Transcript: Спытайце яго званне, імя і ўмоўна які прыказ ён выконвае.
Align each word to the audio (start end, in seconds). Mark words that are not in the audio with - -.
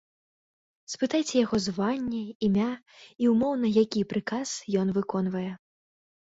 Спытайце 0.93 1.35
яго 1.45 1.59
званне, 1.65 2.21
імя 2.47 2.69
і 3.25 3.29
ўмоўна 3.33 3.67
які 3.83 4.01
прыказ 4.15 4.55
ён 4.83 4.87
выконвае. 4.99 5.45